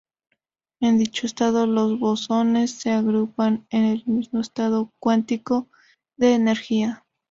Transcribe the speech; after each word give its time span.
En 0.79 0.97
dicho 0.97 1.27
estado, 1.27 1.67
los 1.67 1.99
bosones 1.99 2.71
se 2.71 2.89
agrupan 2.89 3.67
en 3.69 3.83
el 3.83 4.03
mismo 4.07 4.39
estado 4.41 4.91
cuántico 4.99 5.67
de 6.17 6.33
energía. 6.33 7.05